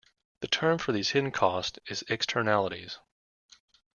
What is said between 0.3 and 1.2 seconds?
The term for these